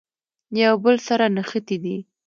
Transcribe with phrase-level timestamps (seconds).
[0.63, 1.97] یو بل سره نښتي دي.